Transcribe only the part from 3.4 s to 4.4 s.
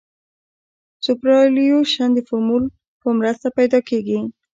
پیدا کیږي